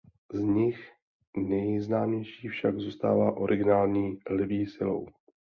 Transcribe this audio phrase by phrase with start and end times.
[0.33, 0.91] Z nich
[1.37, 5.07] nejznámější však zůstává originální „Lví silou“.